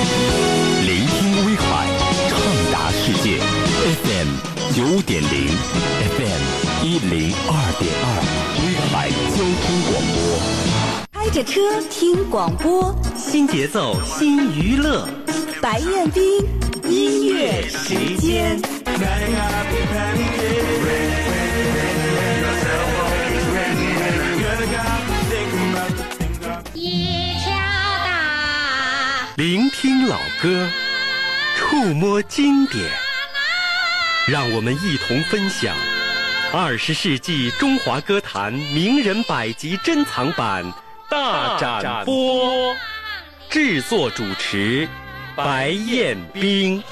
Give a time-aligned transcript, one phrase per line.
[0.00, 1.86] 聆听威海，
[2.28, 2.32] 畅
[2.72, 3.38] 达世界。
[3.84, 4.28] FM
[4.74, 5.48] 九点零
[6.16, 6.42] ，FM
[6.82, 8.04] 一零二点二，
[8.56, 10.16] 威海交通广播。
[11.12, 11.60] 开着车
[11.90, 15.06] 听广播，新节奏新娱乐，
[15.60, 16.46] 白彦斌
[16.88, 18.58] 音乐时间。
[29.40, 30.68] 聆听老歌，
[31.56, 32.84] 触摸经典，
[34.28, 35.74] 让我们一同分享
[36.52, 40.70] 二十世纪中华歌坛名人百集珍藏版
[41.08, 42.76] 大展播。
[43.48, 44.86] 制作主持
[45.34, 46.84] 白彦冰。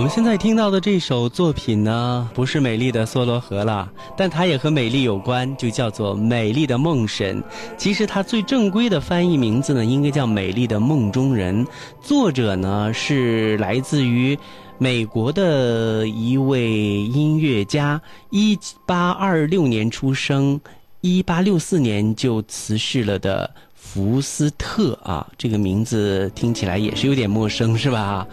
[0.00, 7.38] 我们现在听到的这首作品呢，不是美丽的梭罗河了，但它也和美丽有关，就叫做《美丽的梦神》。
[7.76, 11.66] 其实它最正规的翻译名字呢，应该叫《美丽的梦中人》。
[12.00, 14.38] 作者呢是来自于
[14.78, 18.00] 美国的一位音乐家，
[18.30, 20.58] 一八二六年出生，
[21.02, 23.50] 一八六四年就辞世了的。
[23.92, 28.24] 福斯特啊，这个名字听起来也是有点陌生，是吧？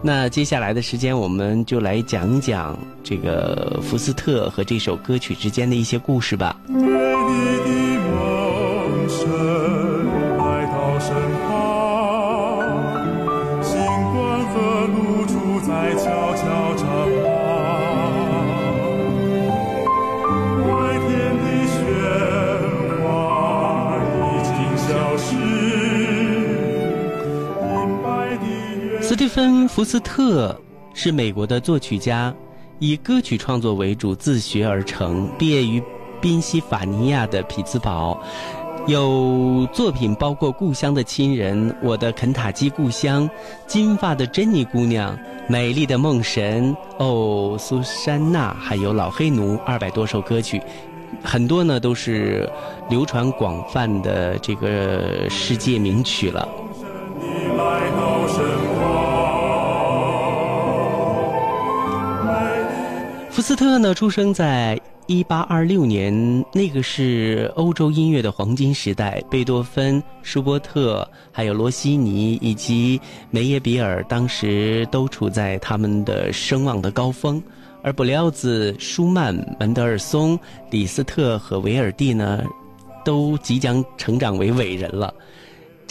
[0.00, 6.56] 那接下来的时间，我们就来讲讲这个福斯特和这首歌曲之间的一些故事吧。
[29.12, 30.58] 斯蒂芬·福斯特
[30.94, 32.34] 是美国的作曲家，
[32.78, 35.28] 以歌曲创作为主，自学而成。
[35.38, 35.82] 毕业于
[36.18, 38.18] 宾夕法尼亚的匹兹堡，
[38.86, 43.28] 有作品包括《故乡的亲人》《我的肯塔基故乡》
[43.66, 45.14] 《金发的珍妮姑娘》
[45.46, 50.58] 《美丽的梦神》哦，苏珊娜，还有《老黑奴》二百多首歌曲。
[51.22, 52.50] 很多呢都是
[52.88, 56.48] 流传广泛的这个世界名曲了。
[63.42, 69.20] 斯特呢，出生在一八二六年，那个是欧洲音乐的黄金时代。
[69.28, 73.00] 贝多芬、舒伯特，还有罗西尼以及
[73.30, 77.42] 梅耶比尔，当时都处在他们的声望的高峰。
[77.82, 80.38] 而布廖兹、舒曼、门德尔松、
[80.70, 82.44] 李斯特和维尔蒂呢，
[83.04, 85.12] 都即将成长为伟人了。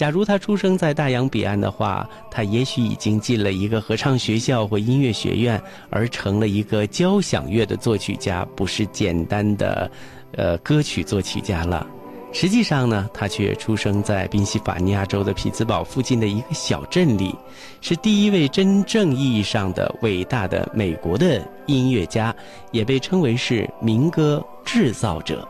[0.01, 5.61] 假如他出生在大洋彼岸的话，他也许已经进了一个合唱学校或音乐学院，
[5.91, 9.91] 而成了一个交响乐的作曲家，不是简单的，
[10.31, 11.85] 呃，歌曲作曲家了。
[12.33, 17.35] 实际上呢，他却出生在宾夕法尼亚州的匹兹堡附近的一个小镇里，
[17.79, 22.35] 是第一位真正意义上的伟大的美国的音乐家，
[22.71, 25.47] 也被称为是民歌制造者。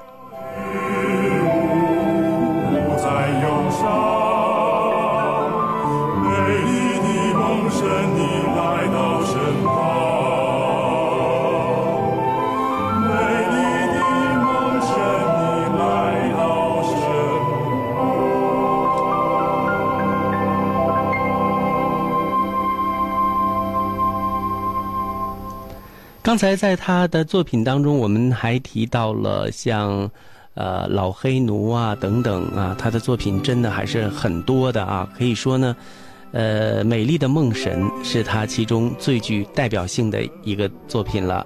[26.32, 30.10] 刚才在他的作品当中，我们还提到了像，
[30.54, 35.06] 呃，老黑奴啊等等啊，他的作品真的还是很多的啊。
[35.18, 35.76] 可以说呢，
[36.32, 41.46] 呃，《美丽的梦神》是他其中最具代表性的一个作品了。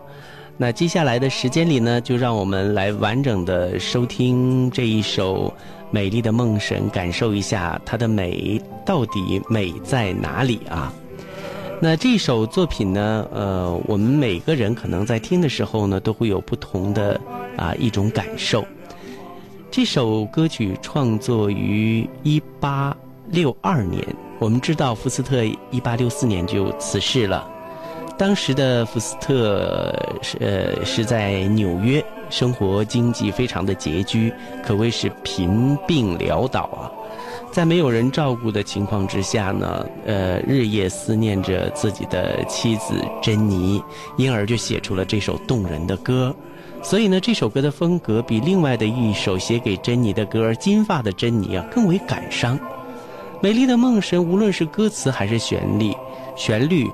[0.56, 5.50] 那接下来的时间里呢，就让我们来完整的收听这一首
[5.90, 10.94] 《美丽的梦神》，感受一下它的美到底美在哪里啊？
[11.82, 17.20] 那这首作品呢，呃，我们每个人可能在听的时候呢，都会有不同的
[17.58, 18.66] 啊一种感受。
[19.70, 22.96] 这首歌曲创作于一八
[23.30, 24.02] 六二年，
[24.40, 27.46] 我们知道福斯特一八六四年就辞世了。
[28.18, 34.34] 当时的福斯特是呃是在纽约，生活经济非常的拮据，
[34.64, 36.92] 可谓是贫病潦倒啊。
[37.52, 43.82] 在没有人照顾的情况之下呢，呃，日夜思念着自己的妻子珍妮，
[44.18, 46.36] 因而就写出了这首动人的歌。
[46.84, 52.60] 所以呢，这首歌的风格比另外的一首写给珍妮的歌《金发的珍妮》啊更为感伤。
[53.42, 55.94] 美丽的梦神，无论是歌词还是旋律，
[56.36, 56.90] 旋律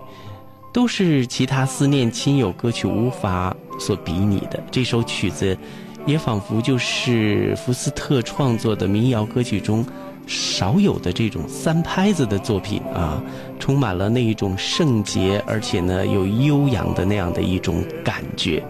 [0.74, 4.62] 都是其他思念亲友歌曲无法所比拟的。
[4.72, 5.58] 这首曲子，
[6.06, 9.86] 也仿佛就是福斯特创作的民谣歌曲中。
[10.28, 13.22] 少有的这种三拍子的作品啊，
[13.60, 18.64] 充满了那一种圣洁，而且呢有悠扬的那样的一种感觉。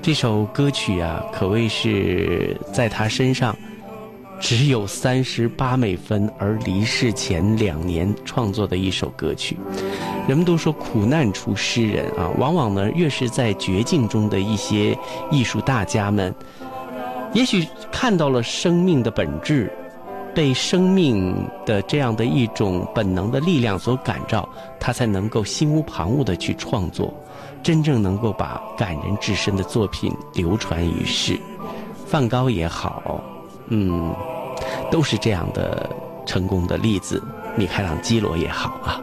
[0.00, 3.56] 这首歌曲啊，可谓是在他身上
[4.40, 9.56] 只有三十八美分，而离世前两年创作的一首歌曲。
[10.28, 14.96] 人们都说苦难出诗人啊，往往呢越是在绝境中的一些
[15.30, 16.34] 艺术大家们，
[17.32, 19.72] 也许看到了生命的本质。
[20.34, 21.34] 被生命
[21.64, 24.46] 的这样的一种本能的力量所感召，
[24.78, 27.10] 他才能够心无旁骛地去创作，
[27.62, 31.40] 真正能够把感人至深的作品流传于世。
[32.06, 33.18] 梵高也好，
[33.68, 34.14] 嗯，
[34.90, 35.88] 都是这样的
[36.24, 37.22] 成功的例子。
[37.56, 39.00] 米开朗基罗也好啊，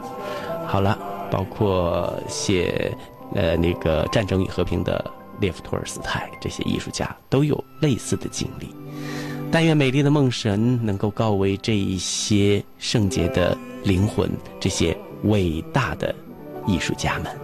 [0.68, 0.98] 好了，
[1.31, 2.95] 包括写
[3.33, 5.04] 呃那个《战争与和平》的
[5.39, 8.68] 列夫·托尔斯泰，这些艺术家都有类似的经历。
[9.51, 14.30] 但愿美丽的梦神能够告慰这一些圣洁的灵魂，
[14.60, 16.13] 这些伟大的
[16.68, 17.43] 艺术家们。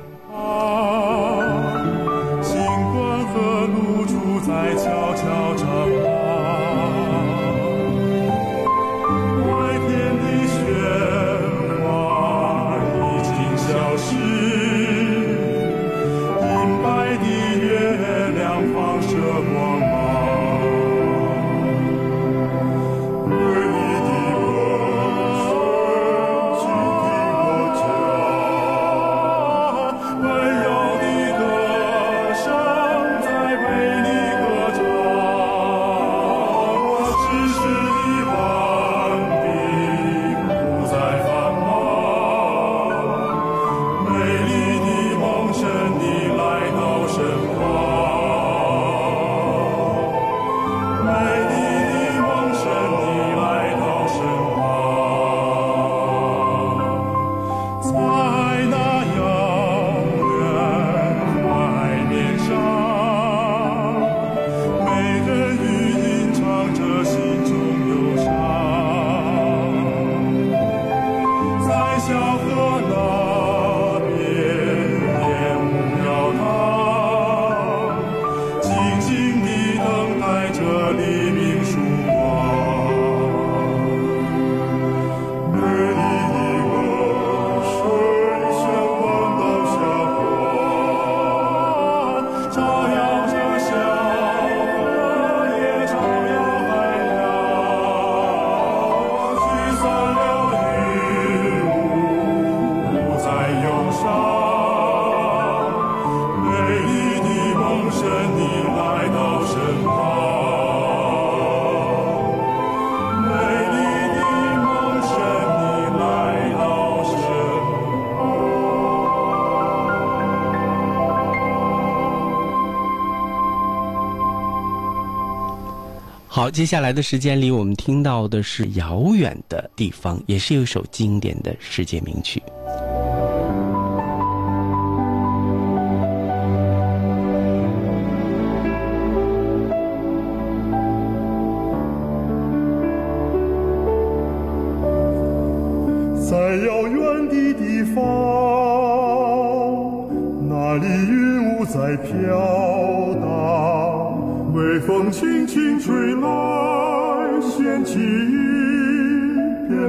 [126.39, 132.41] 好，接下来的时间里，我们听到的是《遥远的地方》，也是一首经典的世界名曲。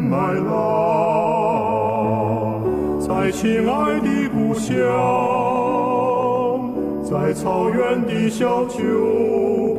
[0.02, 0.50] 麦浪。
[3.00, 4.74] 在亲爱的故乡，
[7.04, 8.78] 在草原的小丘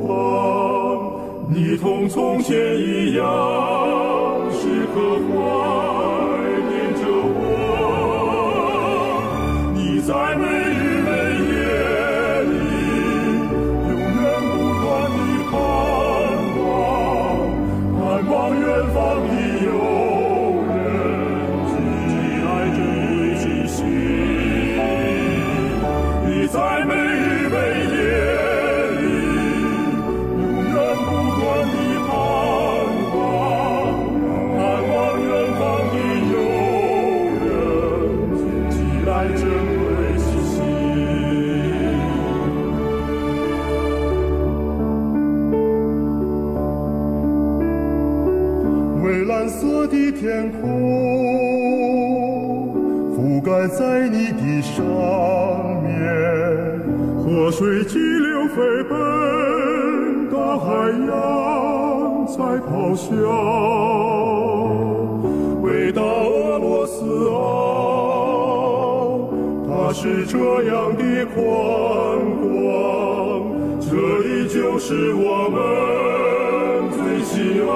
[0.07, 1.13] 旁，
[1.49, 3.25] 你同从前一样，
[4.51, 5.33] 时刻怀
[57.33, 63.07] 河水激流飞奔，大海洋在咆哮。
[65.61, 67.39] 伟大俄罗斯啊，
[69.65, 71.39] 它是这样的宽
[72.41, 72.51] 广，
[73.79, 75.57] 这里就是我们
[76.91, 77.71] 最亲爱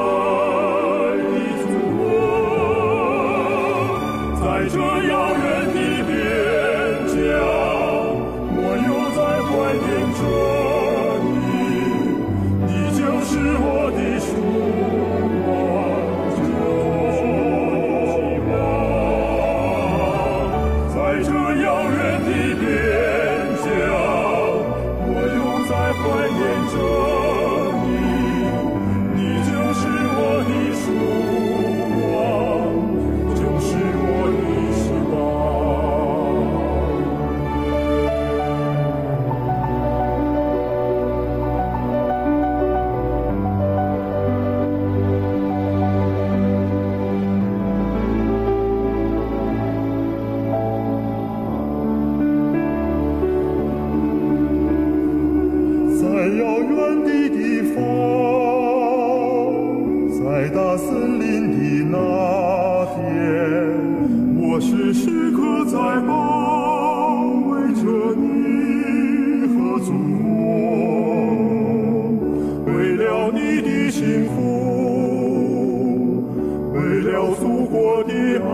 [77.40, 78.50] 祖国的安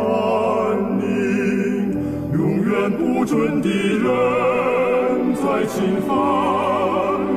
[1.00, 1.04] 宁，
[2.34, 4.06] 永远不准敌人
[5.36, 6.10] 再侵犯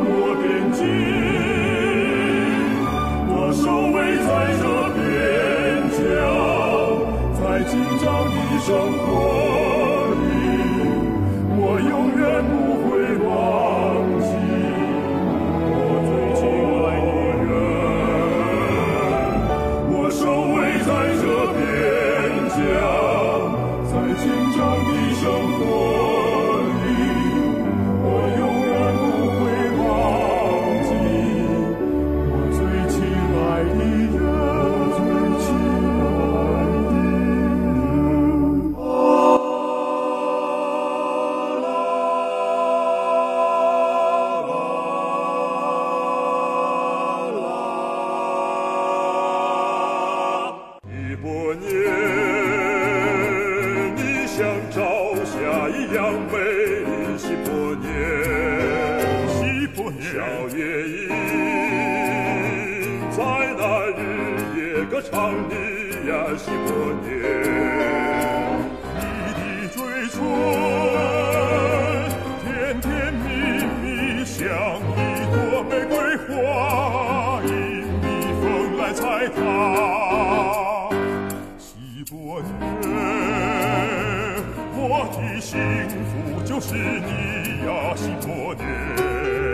[0.07, 0.09] 我
[0.41, 0.81] 边境。
[3.29, 4.29] 我守卫在
[4.61, 4.65] 这
[4.97, 5.03] 边
[5.93, 5.99] 疆，
[7.39, 8.69] 在紧张的生
[9.05, 9.07] 活
[54.37, 55.33] 像朝霞
[55.69, 56.91] 一样美丽。
[57.23, 57.49] 一百
[57.81, 57.87] 年，
[59.39, 60.19] 一百年，小
[60.57, 60.93] 夜莺
[63.13, 63.17] 在
[63.57, 63.63] 那
[63.97, 64.01] 日
[64.57, 65.13] 夜歌唱
[65.49, 65.55] 你
[66.11, 66.69] 呀，西伯
[67.05, 67.11] 年，
[86.67, 89.54] 是你呀，西伯年。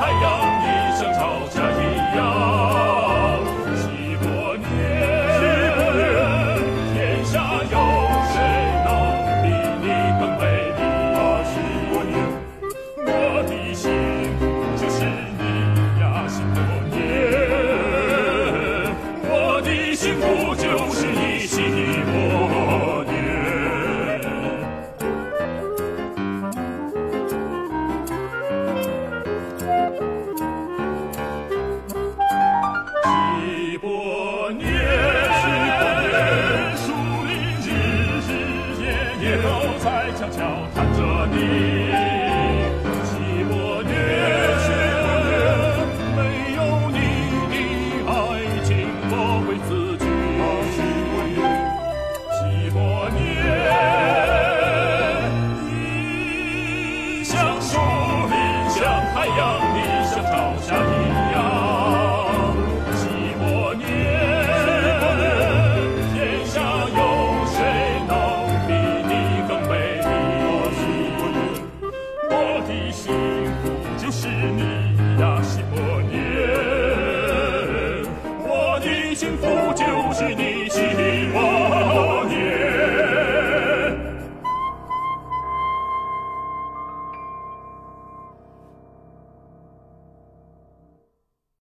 [0.00, 0.33] 太阳。